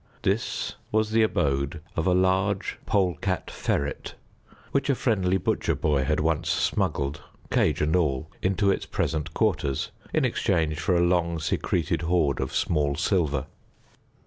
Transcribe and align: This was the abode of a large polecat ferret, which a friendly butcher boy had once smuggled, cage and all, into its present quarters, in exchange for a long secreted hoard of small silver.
This 0.23 0.73
was 0.91 1.11
the 1.11 1.21
abode 1.21 1.79
of 1.95 2.07
a 2.07 2.15
large 2.15 2.79
polecat 2.87 3.51
ferret, 3.51 4.15
which 4.71 4.89
a 4.89 4.95
friendly 4.95 5.37
butcher 5.37 5.75
boy 5.75 6.05
had 6.05 6.19
once 6.19 6.49
smuggled, 6.49 7.21
cage 7.51 7.81
and 7.81 7.95
all, 7.95 8.27
into 8.41 8.71
its 8.71 8.87
present 8.87 9.35
quarters, 9.35 9.91
in 10.11 10.25
exchange 10.25 10.79
for 10.79 10.95
a 10.95 11.01
long 11.05 11.37
secreted 11.37 12.01
hoard 12.01 12.39
of 12.39 12.51
small 12.51 12.95
silver. 12.95 13.45